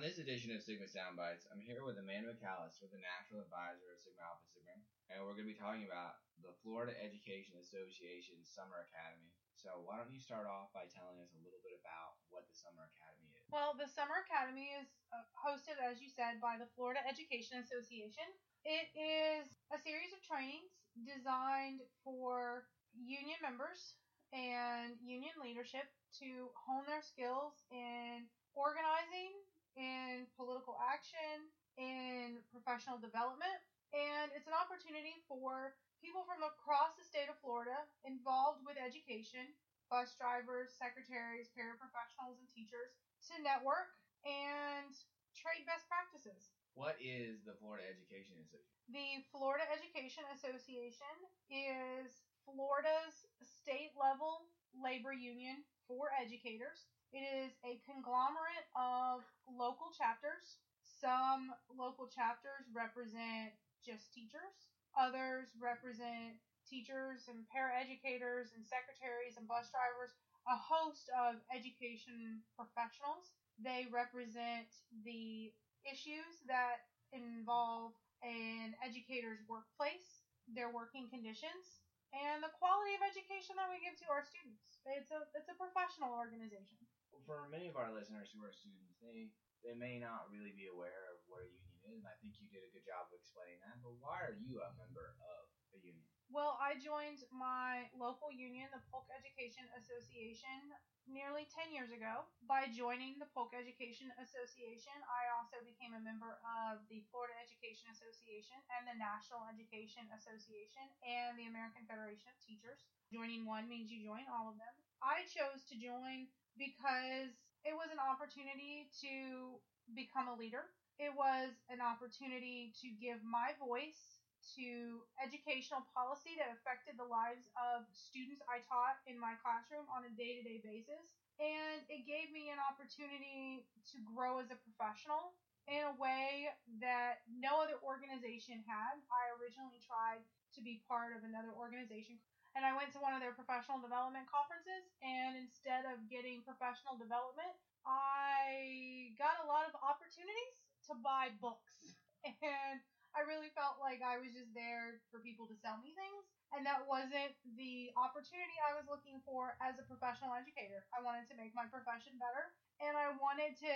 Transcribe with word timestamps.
On 0.00 0.08
this 0.08 0.16
edition 0.16 0.48
of 0.56 0.64
Sigma 0.64 0.88
Soundbites, 0.88 1.44
I'm 1.52 1.60
here 1.60 1.84
with 1.84 2.00
Amanda 2.00 2.32
McAllister, 2.32 2.88
the 2.88 3.04
National 3.04 3.44
Advisor 3.44 3.92
of 3.92 4.00
Sigma 4.00 4.32
Alpha 4.32 4.48
Sigma, 4.48 4.72
and 5.12 5.20
we're 5.20 5.36
going 5.36 5.44
to 5.44 5.52
be 5.52 5.60
talking 5.60 5.84
about 5.84 6.24
the 6.40 6.56
Florida 6.64 6.96
Education 6.96 7.60
Association 7.60 8.40
Summer 8.40 8.80
Academy. 8.88 9.28
So, 9.52 9.84
why 9.84 10.00
don't 10.00 10.08
you 10.08 10.16
start 10.16 10.48
off 10.48 10.72
by 10.72 10.88
telling 10.88 11.20
us 11.20 11.36
a 11.36 11.44
little 11.44 11.60
bit 11.60 11.76
about 11.84 12.16
what 12.32 12.48
the 12.48 12.56
Summer 12.56 12.88
Academy 12.96 13.28
is? 13.36 13.44
Well, 13.52 13.76
the 13.76 13.92
Summer 13.92 14.24
Academy 14.24 14.72
is 14.72 14.88
uh, 15.12 15.20
hosted, 15.36 15.76
as 15.76 16.00
you 16.00 16.08
said, 16.08 16.40
by 16.40 16.56
the 16.56 16.72
Florida 16.72 17.04
Education 17.04 17.60
Association. 17.60 18.24
It 18.64 18.88
is 18.96 19.52
a 19.68 19.76
series 19.84 20.16
of 20.16 20.24
trainings 20.24 20.80
designed 20.96 21.84
for 22.00 22.72
union 22.96 23.36
members 23.44 24.00
and 24.32 24.96
union 25.04 25.36
leadership 25.44 25.92
to 26.24 26.48
hone 26.56 26.88
their 26.88 27.04
skills 27.04 27.68
in 27.68 28.24
organizing, 28.56 29.36
in 29.76 30.26
political 30.34 30.78
action, 30.80 31.48
in 31.78 32.42
professional 32.50 32.98
development. 32.98 33.54
And 33.90 34.30
it's 34.34 34.46
an 34.46 34.54
opportunity 34.54 35.18
for 35.26 35.74
people 35.98 36.22
from 36.22 36.46
across 36.46 36.94
the 36.94 37.06
state 37.06 37.26
of 37.26 37.36
Florida 37.42 37.86
involved 38.06 38.62
with 38.62 38.78
education, 38.78 39.50
bus 39.90 40.14
drivers, 40.14 40.70
secretaries, 40.78 41.50
paraprofessionals, 41.50 42.38
and 42.38 42.46
teachers 42.46 42.94
to 43.26 43.34
network 43.42 43.90
and 44.22 44.94
trade 45.34 45.66
best 45.66 45.90
practices. 45.90 46.54
What 46.78 46.94
is 47.02 47.42
the 47.42 47.58
Florida 47.58 47.82
Education 47.90 48.38
Association? 48.38 48.70
The 48.94 49.26
Florida 49.34 49.66
Education 49.74 50.22
Association 50.30 51.14
is 51.50 52.22
Florida's 52.46 53.26
state 53.42 53.90
level 53.98 54.46
labor 54.70 55.10
union 55.10 55.66
for 55.90 56.14
educators. 56.14 56.86
It 57.12 57.26
is 57.26 57.58
a 57.66 57.80
conglomerate 57.82 58.66
of 58.78 59.26
local 59.50 59.90
chapters. 59.90 60.62
Some 61.02 61.50
local 61.66 62.06
chapters 62.06 62.70
represent 62.70 63.50
just 63.82 64.12
teachers, 64.14 64.70
others 64.94 65.50
represent 65.58 66.38
teachers 66.68 67.26
and 67.26 67.42
paraeducators 67.50 68.54
and 68.54 68.62
secretaries 68.62 69.34
and 69.36 69.48
bus 69.48 69.70
drivers, 69.74 70.14
a 70.46 70.54
host 70.54 71.10
of 71.18 71.42
education 71.50 72.44
professionals. 72.54 73.32
They 73.58 73.88
represent 73.90 74.70
the 75.02 75.50
issues 75.82 76.44
that 76.46 76.84
involve 77.10 77.96
an 78.22 78.76
educator's 78.84 79.42
workplace, 79.48 80.22
their 80.46 80.70
working 80.70 81.08
conditions, 81.10 81.82
and 82.12 82.42
the 82.44 82.52
quality 82.54 82.94
of 82.94 83.02
education 83.02 83.56
that 83.58 83.66
we 83.72 83.80
give 83.82 83.96
to 84.04 84.10
our 84.12 84.22
students. 84.22 84.78
It's 84.86 85.10
a 85.10 85.24
it's 85.34 85.48
a 85.50 85.56
professional 85.58 86.12
organization 86.14 86.89
for 87.26 87.50
many 87.50 87.66
of 87.66 87.78
our 87.78 87.90
listeners 87.90 88.30
who 88.30 88.42
are 88.42 88.54
students, 88.54 88.98
they 89.02 89.30
they 89.60 89.76
may 89.76 90.00
not 90.00 90.30
really 90.32 90.56
be 90.56 90.72
aware 90.72 91.12
of 91.12 91.20
what 91.28 91.44
a 91.44 91.50
union 91.50 91.78
is, 91.92 92.00
and 92.00 92.08
I 92.08 92.16
think 92.20 92.40
you 92.40 92.48
did 92.48 92.64
a 92.64 92.72
good 92.72 92.86
job 92.86 93.10
of 93.10 93.16
explaining 93.16 93.60
that. 93.60 93.76
But 93.84 94.00
why 94.00 94.24
are 94.24 94.36
you 94.36 94.60
a 94.62 94.72
member 94.76 95.12
of 95.20 95.44
a 95.76 95.78
union? 95.84 96.08
Well, 96.30 96.54
I 96.62 96.78
joined 96.78 97.26
my 97.34 97.90
local 97.98 98.30
union, 98.30 98.70
the 98.70 98.78
Polk 98.86 99.10
Education 99.10 99.66
Association, 99.74 100.70
nearly 101.10 101.50
10 101.50 101.74
years 101.74 101.90
ago. 101.90 102.22
By 102.46 102.70
joining 102.70 103.18
the 103.18 103.26
Polk 103.34 103.50
Education 103.50 104.14
Association, 104.14 104.94
I 105.10 105.26
also 105.34 105.58
became 105.66 105.90
a 105.90 105.98
member 105.98 106.38
of 106.46 106.86
the 106.86 107.02
Florida 107.10 107.34
Education 107.42 107.90
Association 107.90 108.62
and 108.78 108.86
the 108.86 108.94
National 108.94 109.42
Education 109.50 110.06
Association 110.14 110.86
and 111.02 111.34
the 111.34 111.50
American 111.50 111.82
Federation 111.90 112.30
of 112.30 112.38
Teachers. 112.38 112.78
Joining 113.10 113.42
one 113.42 113.66
means 113.66 113.90
you 113.90 113.98
join 113.98 114.22
all 114.30 114.46
of 114.46 114.54
them. 114.54 114.70
I 115.02 115.26
chose 115.26 115.66
to 115.66 115.74
join 115.74 116.30
because 116.54 117.34
it 117.66 117.74
was 117.74 117.90
an 117.90 117.98
opportunity 117.98 118.86
to 119.02 119.58
become 119.98 120.30
a 120.30 120.38
leader. 120.38 120.70
It 121.02 121.10
was 121.10 121.58
an 121.66 121.82
opportunity 121.82 122.70
to 122.86 122.86
give 123.02 123.18
my 123.26 123.58
voice 123.58 124.19
to 124.56 125.04
educational 125.20 125.84
policy 125.92 126.36
that 126.40 126.52
affected 126.52 126.96
the 126.96 127.06
lives 127.06 127.48
of 127.56 127.84
students 127.92 128.40
I 128.48 128.64
taught 128.64 129.00
in 129.04 129.20
my 129.20 129.36
classroom 129.40 129.84
on 129.92 130.08
a 130.08 130.12
day 130.16 130.40
to 130.40 130.42
day 130.42 130.60
basis. 130.64 131.16
And 131.40 131.84
it 131.88 132.04
gave 132.04 132.32
me 132.32 132.52
an 132.52 132.60
opportunity 132.60 133.64
to 133.92 133.96
grow 134.04 134.40
as 134.40 134.52
a 134.52 134.58
professional 134.60 135.36
in 135.68 135.80
a 135.88 135.94
way 135.96 136.52
that 136.84 137.24
no 137.28 137.64
other 137.64 137.80
organization 137.80 138.60
had. 138.68 139.00
I 139.08 139.22
originally 139.40 139.80
tried 139.80 140.20
to 140.56 140.60
be 140.60 140.84
part 140.84 141.16
of 141.16 141.24
another 141.24 141.54
organization 141.56 142.20
and 142.58 142.66
I 142.66 142.74
went 142.74 142.90
to 142.98 143.00
one 143.02 143.14
of 143.14 143.22
their 143.22 143.34
professional 143.34 143.78
development 143.78 144.26
conferences, 144.26 144.90
and 145.06 145.38
instead 145.38 145.86
of 145.86 146.02
getting 146.10 146.42
professional 146.42 146.98
development, 146.98 147.54
I 147.86 149.14
got 149.16 149.38
a 149.42 149.46
lot 149.46 149.70
of 149.70 149.74
opportunities 149.78 150.66
to 150.90 150.98
buy 150.98 151.30
books. 151.38 151.94
And 152.44 152.84
I 153.10 153.26
really 153.26 153.50
felt 153.58 153.82
like 153.82 154.00
I 154.00 154.22
was 154.22 154.30
just 154.30 154.54
there 154.54 155.02
for 155.10 155.18
people 155.18 155.50
to 155.50 155.56
sell 155.58 155.82
me 155.82 155.92
things, 155.98 156.24
and 156.54 156.62
that 156.62 156.86
wasn't 156.86 157.34
the 157.58 157.90
opportunity 157.98 158.54
I 158.62 158.74
was 158.78 158.86
looking 158.86 159.18
for 159.26 159.58
as 159.58 159.78
a 159.82 159.86
professional 159.86 160.34
educator. 160.34 160.86
I 160.94 161.02
wanted 161.02 161.26
to 161.30 161.38
make 161.38 161.50
my 161.54 161.66
profession 161.66 162.14
better, 162.22 162.54
and 162.78 162.94
I 162.94 163.10
wanted 163.18 163.58
to 163.66 163.72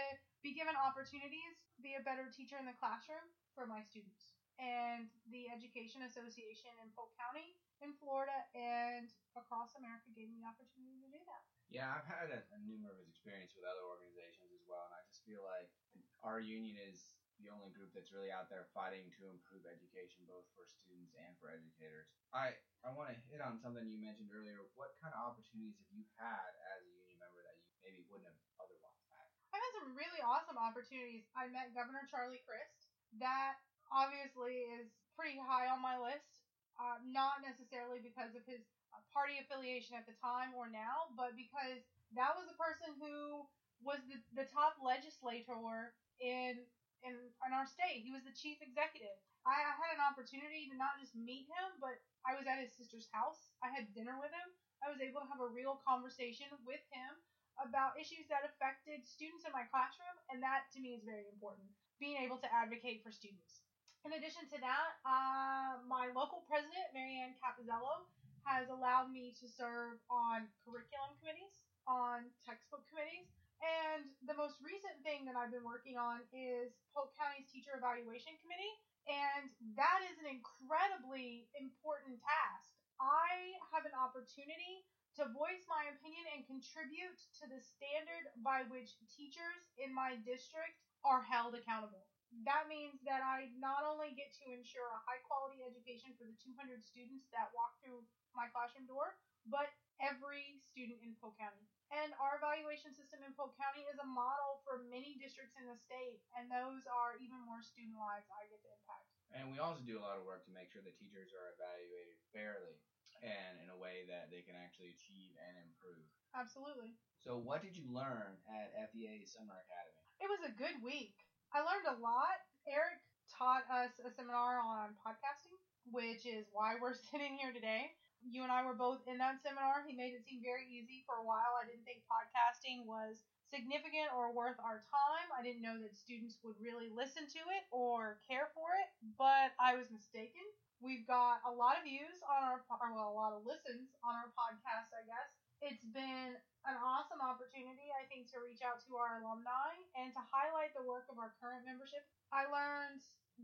be 0.47 0.55
given 0.55 0.78
opportunities, 0.78 1.59
be 1.83 1.99
a 1.99 2.03
better 2.06 2.31
teacher 2.31 2.59
in 2.62 2.67
the 2.67 2.78
classroom 2.78 3.27
for 3.59 3.67
my 3.67 3.83
students. 3.83 4.39
And 4.62 5.11
the 5.34 5.51
Education 5.51 6.06
Association 6.06 6.71
in 6.78 6.95
Polk 6.95 7.11
County 7.19 7.59
in 7.83 7.91
Florida 7.99 8.39
and 8.55 9.11
across 9.34 9.75
America 9.75 10.15
gave 10.15 10.31
me 10.31 10.39
the 10.39 10.47
opportunity 10.47 11.03
to 11.03 11.11
do 11.11 11.22
that. 11.27 11.43
Yeah, 11.75 11.91
I've 11.91 12.06
had 12.06 12.31
a, 12.31 12.39
a 12.55 12.59
numerous 12.62 13.03
experience 13.11 13.51
with 13.59 13.66
other 13.66 13.83
organizations 13.83 14.55
as 14.55 14.62
well, 14.62 14.87
and 14.87 14.95
I 14.95 15.03
just 15.11 15.27
feel 15.27 15.43
like 15.43 15.75
our 16.22 16.39
union 16.39 16.78
is 16.78 17.19
the 17.43 17.50
only 17.50 17.71
group 17.75 17.91
that's 17.95 18.15
really 18.15 18.31
out 18.31 18.47
there 18.49 18.71
fighting 18.71 19.11
to 19.19 19.31
improve 19.31 19.67
education 19.67 20.22
both 20.27 20.47
for 20.55 20.65
students 20.67 21.15
and 21.19 21.34
for 21.43 21.50
educators. 21.50 22.06
I, 22.31 22.55
I 22.87 22.95
want 22.95 23.11
to 23.11 23.19
hit 23.31 23.43
on 23.43 23.59
something 23.59 23.84
you 23.87 23.99
mentioned 23.99 24.31
earlier. 24.31 24.62
What 24.78 24.95
kind 25.03 25.15
of 25.15 25.34
opportunities 25.34 25.78
have 25.83 25.91
you 25.91 26.06
had 26.19 26.50
as 26.75 26.87
a 26.87 26.93
union 26.95 27.19
member 27.19 27.43
that 27.43 27.59
you 27.59 27.67
maybe 27.83 28.06
wouldn't 28.06 28.31
have 28.31 28.41
otherwise 28.62 29.03
had? 29.11 29.27
I've 29.50 29.62
had 29.62 29.75
some 29.83 29.89
really 29.99 30.22
awesome 30.22 30.59
opportunities. 30.59 31.27
I 31.34 31.50
met 31.50 31.75
Governor 31.75 32.06
Charlie 32.06 32.43
Crist. 32.43 32.91
That 33.19 33.59
obviously 33.91 34.66
is 34.78 34.91
pretty 35.15 35.39
high 35.39 35.71
on 35.71 35.78
my 35.78 35.95
list 35.99 36.45
uh, 36.78 36.99
not 37.06 37.43
necessarily 37.43 38.03
because 38.03 38.34
of 38.34 38.43
his 38.47 38.62
uh, 38.91 38.99
party 39.15 39.39
affiliation 39.39 39.95
at 39.95 40.06
the 40.06 40.16
time 40.19 40.51
or 40.59 40.66
now, 40.66 41.11
but 41.15 41.39
because 41.39 41.83
that 42.15 42.34
was 42.34 42.51
a 42.51 42.59
person 42.59 42.95
who 42.99 43.47
was 43.83 44.03
the, 44.11 44.19
the 44.34 44.47
top 44.51 44.78
legislator 44.83 45.95
in, 46.19 46.62
in 47.04 47.15
in 47.15 47.50
our 47.53 47.69
state. 47.69 48.03
He 48.03 48.10
was 48.10 48.25
the 48.25 48.34
chief 48.34 48.59
executive. 48.65 49.15
I, 49.44 49.60
I 49.60 49.72
had 49.76 49.92
an 49.94 50.03
opportunity 50.03 50.66
to 50.72 50.76
not 50.81 50.97
just 50.97 51.12
meet 51.12 51.44
him, 51.47 51.76
but 51.78 52.00
I 52.25 52.32
was 52.32 52.48
at 52.48 52.59
his 52.59 52.72
sister's 52.72 53.06
house. 53.12 53.53
I 53.60 53.69
had 53.69 53.92
dinner 53.92 54.16
with 54.16 54.32
him. 54.32 54.48
I 54.81 54.88
was 54.88 55.04
able 55.04 55.20
to 55.20 55.28
have 55.28 55.44
a 55.44 55.53
real 55.53 55.84
conversation 55.84 56.48
with 56.65 56.81
him 56.92 57.12
about 57.60 57.94
issues 58.00 58.26
that 58.32 58.42
affected 58.42 59.06
students 59.06 59.47
in 59.47 59.53
my 59.54 59.69
classroom, 59.70 60.16
and 60.32 60.42
that 60.42 60.66
to 60.75 60.82
me 60.82 60.97
is 60.98 61.04
very 61.06 61.28
important. 61.31 61.69
Being 62.03 62.19
able 62.25 62.41
to 62.42 62.48
advocate 62.50 63.04
for 63.04 63.15
students. 63.15 63.62
In 64.04 64.12
addition 64.12 64.44
to 64.53 64.59
that, 64.60 65.00
uh, 65.06 65.81
my 65.88 66.12
local 66.12 66.44
president, 66.44 66.92
Marianne 66.92 67.38
Capoziello, 67.41 68.04
has 68.44 68.69
allowed 68.69 69.09
me 69.09 69.32
to 69.41 69.48
serve 69.48 69.97
on 70.12 70.44
curriculum 70.60 71.16
committees, 71.16 71.65
on 71.88 72.28
textbook 72.44 72.84
committees, 72.92 73.32
and 73.65 74.05
the 74.29 74.37
most 74.37 74.61
recent 74.61 75.01
thing 75.01 75.25
that 75.25 75.35
I've 75.35 75.51
been 75.51 75.65
working 75.65 75.97
on 75.97 76.21
is 76.31 76.77
Polk 76.93 77.17
County's 77.17 77.49
Teacher 77.49 77.73
Evaluation 77.75 78.37
Committee, 78.45 78.75
and 79.09 79.49
that 79.81 80.05
is 80.05 80.21
an 80.21 80.29
incredibly 80.29 81.49
important 81.57 82.21
task. 82.21 82.77
I 83.01 83.57
have 83.73 83.89
an 83.89 83.97
opportunity 83.97 84.85
to 85.17 85.33
voice 85.33 85.65
my 85.71 85.89
opinion 85.97 86.25
and 86.37 86.45
contribute 86.45 87.19
to 87.41 87.45
the 87.49 87.59
standard 87.59 88.31
by 88.45 88.69
which 88.69 89.01
teachers 89.09 89.73
in 89.81 89.95
my 89.95 90.21
district 90.27 90.79
are 91.07 91.25
held 91.25 91.57
accountable 91.57 92.05
that 92.43 92.67
means 92.67 92.99
that 93.07 93.22
I 93.22 93.55
not 93.63 93.87
only 93.87 94.19
get 94.19 94.34
to 94.43 94.51
ensure 94.51 94.91
a 94.91 95.05
high 95.07 95.22
quality 95.22 95.63
education 95.63 96.10
for 96.19 96.27
the 96.27 96.34
200 96.43 96.83
students 96.83 97.31
that 97.31 97.55
walk 97.55 97.78
through 97.78 98.03
my 98.34 98.51
classroom 98.51 98.91
door, 98.91 99.15
but 99.47 99.71
every 100.03 100.59
student 100.71 101.03
in 101.03 101.15
Polk 101.19 101.39
County. 101.39 101.67
And 101.93 102.11
our 102.19 102.41
evaluation 102.43 102.91
system 102.91 103.23
in 103.23 103.37
Polk 103.39 103.55
County 103.55 103.87
is 103.87 104.01
a 104.03 104.09
model 104.09 104.65
for 104.67 104.83
many 104.91 105.15
districts 105.21 105.55
in 105.55 105.69
the 105.71 105.79
state, 105.79 106.25
and 106.35 106.51
those 106.51 106.83
are 106.91 107.15
even 107.23 107.39
more 107.47 107.63
student 107.63 107.95
lives 107.95 108.27
I 108.35 108.51
get 108.51 108.59
to 108.67 108.71
impact. 108.73 109.07
And 109.31 109.51
we 109.53 109.63
also 109.63 109.85
do 109.87 109.99
a 109.99 110.03
lot 110.03 110.19
of 110.19 110.27
work 110.27 110.43
to 110.49 110.55
make 110.55 110.71
sure 110.75 110.83
that 110.83 110.99
teachers 110.99 111.31
are 111.31 111.55
evaluated 111.55 112.19
fairly 112.35 112.83
and 113.23 113.63
in 113.63 113.71
a 113.71 113.79
way 113.79 114.05
that 114.11 114.29
they 114.29 114.43
can 114.43 114.59
actually 114.59 114.91
achieve 114.93 115.33
and 115.39 115.55
improve. 115.63 116.05
Absolutely. 116.35 116.99
So, 117.23 117.39
what 117.39 117.63
did 117.63 117.79
you 117.79 117.87
learn 117.89 118.37
at 118.51 118.75
FEA 118.91 119.25
Summer 119.25 119.55
Academy? 119.55 120.03
It 120.19 120.29
was 120.29 120.43
a 120.45 120.57
good 120.59 120.83
week. 120.83 121.15
I 121.55 121.63
learned 121.63 121.89
a 121.89 122.01
lot. 122.03 122.43
Eric 122.67 123.01
taught 123.31 123.65
us 123.71 123.95
a 124.03 124.11
seminar 124.13 124.61
on 124.61 124.99
podcasting, 125.01 125.57
which 125.89 126.27
is 126.27 126.51
why 126.53 126.75
we're 126.77 126.99
sitting 127.11 127.39
here 127.39 127.55
today. 127.55 127.95
You 128.24 128.42
and 128.42 128.50
I 128.53 128.65
were 128.65 128.74
both 128.74 129.04
in 129.06 129.18
that 129.21 129.41
seminar. 129.44 129.84
He 129.86 129.92
made 129.94 130.16
it 130.16 130.24
seem 130.26 130.41
very 130.42 130.65
easy 130.66 131.04
for 131.06 131.21
a 131.21 131.26
while. 131.26 131.54
I 131.60 131.68
didn't 131.68 131.84
think 131.84 132.03
podcasting 132.09 132.88
was 132.88 133.22
significant 133.53 134.10
or 134.16 134.32
worth 134.32 134.56
our 134.59 134.82
time. 134.91 135.28
I 135.36 135.44
didn't 135.44 135.62
know 135.62 135.76
that 135.78 135.94
students 135.94 136.41
would 136.42 136.56
really 136.59 136.88
listen 136.88 137.28
to 137.28 137.42
it 137.54 137.65
or 137.71 138.18
care 138.26 138.48
for 138.56 138.72
it, 138.80 138.88
but 139.21 139.53
I 139.60 139.76
was 139.76 139.92
mistaken. 139.92 140.42
We've 140.80 141.06
got 141.06 141.41
a 141.47 141.53
lot 141.53 141.78
of 141.78 141.84
views 141.86 142.18
on 142.26 142.42
our, 142.42 142.65
or 142.68 142.91
well, 142.97 143.12
a 143.12 143.16
lot 143.16 143.32
of 143.36 143.44
listens 143.47 143.92
on 144.03 144.16
our 144.16 144.32
podcast, 144.34 144.91
I 144.97 145.04
guess. 145.06 145.28
It's 145.62 145.84
been 145.94 146.34
an 146.66 146.76
awesome 146.80 147.21
opportunity, 147.21 147.88
I 147.94 148.04
think, 148.09 148.28
to 148.32 148.41
reach 148.41 148.60
out 148.65 148.80
to 148.88 148.97
our 148.97 149.21
alumni 149.21 149.76
and 149.97 150.12
to 150.12 150.21
highlight 150.32 150.72
the 150.74 150.84
work 150.84 151.06
of 151.12 151.21
our 151.21 151.32
current 151.41 151.65
membership. 151.65 152.04
I 152.32 152.48
learned 152.48 153.00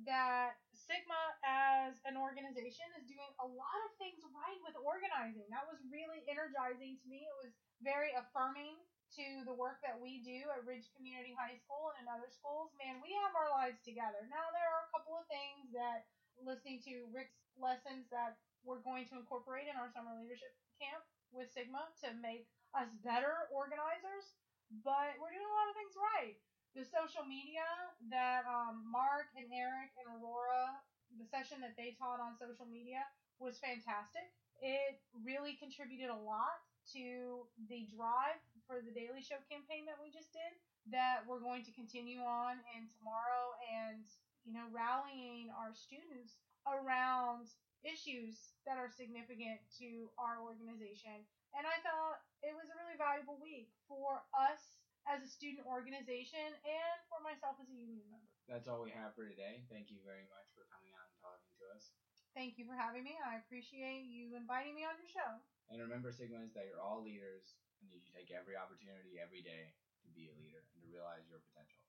that 0.06 0.58
Sigma 0.72 1.22
as 1.42 1.98
an 2.06 2.19
organization 2.19 2.87
is 2.98 3.06
doing 3.06 3.31
a 3.42 3.46
lot 3.46 3.78
of 3.87 3.90
things 3.98 4.22
right 4.31 4.60
with 4.62 4.78
organizing. 4.78 5.46
That 5.50 5.66
was 5.66 5.78
really 5.90 6.22
energizing 6.26 6.98
to 7.02 7.06
me. 7.06 7.26
It 7.26 7.37
was 7.42 7.52
very 7.82 8.14
affirming 8.14 8.78
to 9.19 9.42
the 9.42 9.54
work 9.54 9.82
that 9.82 9.98
we 9.98 10.22
do 10.22 10.46
at 10.54 10.62
Ridge 10.62 10.87
Community 10.94 11.34
High 11.34 11.58
School 11.58 11.90
and 11.98 12.06
in 12.06 12.14
other 12.14 12.31
schools. 12.31 12.70
Man, 12.78 13.02
we 13.02 13.10
have 13.26 13.34
our 13.34 13.50
lives 13.50 13.82
together. 13.82 14.22
Now, 14.31 14.46
there 14.54 14.70
are 14.70 14.87
a 14.87 14.92
couple 14.94 15.19
of 15.19 15.26
things 15.26 15.75
that 15.75 16.06
listening 16.38 16.78
to 16.87 17.10
Rick's 17.10 17.34
lessons 17.58 18.06
that 18.14 18.38
we're 18.62 18.81
going 18.87 19.10
to 19.10 19.19
incorporate 19.19 19.66
in 19.66 19.75
our 19.75 19.90
summer 19.90 20.14
leadership 20.14 20.54
camp 20.78 21.02
with 21.34 21.50
Sigma 21.50 21.90
to 22.06 22.14
make 22.22 22.46
us 22.78 22.88
better 23.02 23.50
organizers, 23.50 24.38
but 24.87 25.19
we're 25.19 25.34
doing 25.34 25.44
a 25.44 25.56
lot 25.58 25.70
of 25.70 25.75
things 25.75 25.94
right 25.98 26.38
the 26.75 26.87
social 26.87 27.26
media 27.26 27.67
that 28.11 28.46
um, 28.46 28.87
Mark 28.87 29.34
and 29.34 29.50
Eric 29.50 29.90
and 29.99 30.06
Aurora, 30.19 30.78
the 31.19 31.26
session 31.26 31.58
that 31.67 31.75
they 31.75 31.99
taught 31.99 32.22
on 32.22 32.38
social 32.38 32.67
media 32.67 33.02
was 33.43 33.58
fantastic. 33.58 34.31
It 34.62 35.00
really 35.26 35.58
contributed 35.58 36.12
a 36.12 36.20
lot 36.20 36.62
to 36.94 37.49
the 37.67 37.88
drive 37.90 38.38
for 38.69 38.78
the 38.84 38.94
Daily 38.94 39.25
Show 39.25 39.40
campaign 39.50 39.88
that 39.90 39.99
we 39.99 40.14
just 40.14 40.31
did 40.31 40.52
that 40.88 41.22
we're 41.28 41.43
going 41.43 41.62
to 41.67 41.72
continue 41.76 42.25
on 42.25 42.56
and 42.73 42.88
tomorrow 42.88 43.52
and 43.69 44.00
you 44.49 44.56
know 44.56 44.64
rallying 44.73 45.52
our 45.52 45.76
students 45.76 46.40
around 46.64 47.52
issues 47.84 48.56
that 48.69 48.76
are 48.76 48.93
significant 48.93 49.61
to 49.81 50.08
our 50.20 50.40
organization. 50.40 51.25
And 51.56 51.64
I 51.66 51.76
thought 51.82 52.20
it 52.44 52.52
was 52.55 52.69
a 52.69 52.76
really 52.78 52.96
valuable 53.00 53.40
week 53.40 53.73
for 53.88 54.23
us 54.37 54.81
as 55.08 55.25
a 55.25 55.31
student 55.31 55.64
organization 55.64 56.52
and 56.64 56.99
for 57.08 57.20
myself 57.25 57.56
as 57.61 57.69
a 57.70 57.76
union 57.76 58.05
member. 58.12 58.29
That's 58.50 58.67
all 58.69 58.82
we 58.85 58.93
have 58.93 59.14
for 59.17 59.25
today. 59.25 59.64
Thank 59.70 59.88
you 59.88 60.02
very 60.05 60.26
much 60.29 60.52
for 60.52 60.67
coming 60.69 60.93
out 60.97 61.08
and 61.08 61.19
talking 61.23 61.52
to 61.61 61.64
us. 61.73 61.94
Thank 62.37 62.58
you 62.58 62.67
for 62.69 62.79
having 62.79 63.02
me. 63.02 63.19
I 63.19 63.43
appreciate 63.43 64.06
you 64.06 64.38
inviting 64.38 64.75
me 64.79 64.87
on 64.87 64.94
your 65.00 65.11
show. 65.11 65.31
And 65.70 65.82
remember, 65.82 66.11
Sigmas, 66.14 66.55
that 66.55 66.67
you're 66.67 66.82
all 66.82 67.02
leaders 67.02 67.58
and 67.82 67.91
that 67.91 67.94
you 67.94 68.02
should 68.02 68.14
take 68.14 68.31
every 68.31 68.55
opportunity 68.55 69.19
every 69.19 69.43
day 69.43 69.75
to 70.02 70.08
be 70.14 70.31
a 70.31 70.35
leader 70.38 70.62
and 70.62 70.70
to 70.75 70.81
realize 70.82 71.26
your 71.26 71.43
potential 71.50 71.82